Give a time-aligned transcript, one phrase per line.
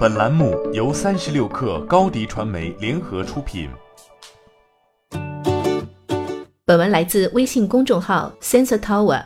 [0.00, 3.68] 本栏目由三十六克高低传媒联合出品。
[6.64, 9.22] 本文来自微信公众号 Sensor Tower。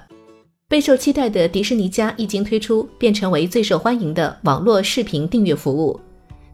[0.67, 6.01] 备受期待的迪士尼家一经推出，便成为最受欢迎的网络视频订阅服务。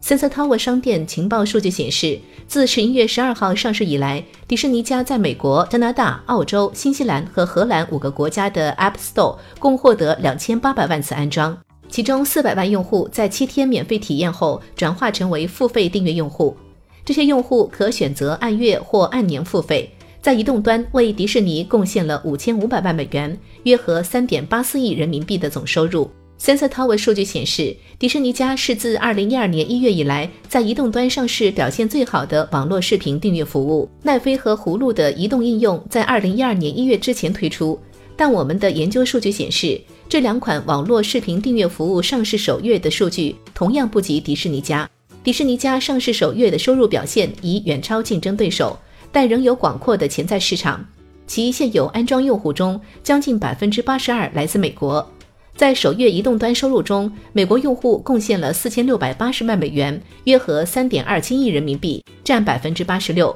[0.03, 11.57] Sensor Tower 商店情报数据显示，自十一月十二号上市以来，迪士尼家在美国、加拿大、澳洲、新西兰和荷兰五个国家的 App Store 共获得两千八百万次安装。
[11.91, 16.55] 其中四百万用户在七天免费体验后转化成为付费订阅用户，
[17.03, 19.91] 这些用户可选择按月或按年付费，
[20.21, 26.09] 在移动端为迪士尼贡献了五千五百万美元，约合三点八四亿人民币的总收入。
[26.39, 33.87] Sensor Tower 数据显示，迪士尼家是自二零一二年一月以来在移动端上市表现最好的网络视频订阅服务。
[34.01, 37.77] 奈飞和葫芦的移动应用在二零一二年一月之前推出。
[38.17, 39.81] 但我们的研究数据显示，
[40.11, 44.89] 这两款网络视频订阅服务上市首月的数据同样不及迪士尼家。
[45.23, 48.77] 迪士尼家上市首月的收入表现已远超竞争对手，
[49.09, 50.85] 但仍有广阔的潜在市场。
[51.27, 55.09] 其现有安装用户中，将近百分之八十二来自美国。
[55.55, 63.33] 在首月移动端收入中，美国用户贡献了四千六百八十万美元，约合三点二七亿人民币，占百分之八十六。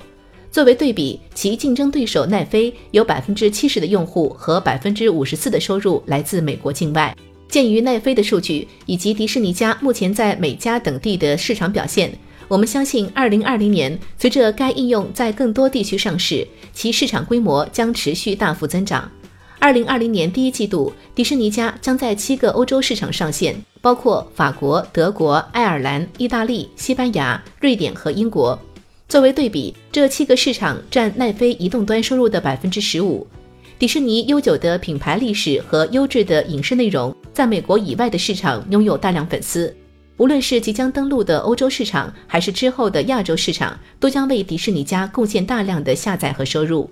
[0.56, 7.14] 作为对比，其竞争对手奈飞有百分之七十的用户和百分之五十四的收入来自美国境外。
[7.50, 12.10] 鉴于奈飞的数据以及迪士尼家目前在美加等地的市场表现，
[12.48, 19.12] 我们相信，二零二零年随着该应用在更多地区上市，其市场规模将持续大幅增长。
[19.60, 28.58] 二零二零年第一季度，迪士尼家将在七个欧洲市场上线，包括法国、德国、爱尔兰、意大利、西班牙、瑞典和英国。
[29.08, 33.26] 作为对比，这七个市场占奈飞移动端收入的百分之十五。
[33.78, 39.74] 迪士尼悠久的品牌历史和优质的影视内容，在美国以外的市场拥有大量粉丝。
[40.18, 46.90] 无论是即将登陆的欧洲市场，还是之后的亚洲市场，都将为迪士尼家贡献大量的下载和收入。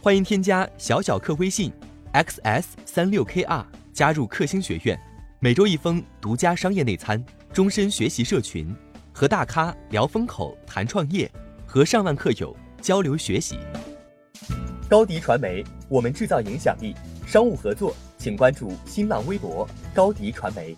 [0.00, 1.72] 欢迎添加小小客微信
[2.12, 4.96] ，xs 三六 kr，加入克星学院，
[5.40, 7.22] 每周一封独家商业内参。
[7.58, 8.72] 终身学习社群，
[9.12, 11.28] 和大咖聊风口、谈创业，
[11.66, 13.58] 和上万客友交流学习。
[14.88, 16.94] 高迪传媒，我们制造影响力。
[17.26, 20.76] 商务合作，请关注新浪微博高迪传媒。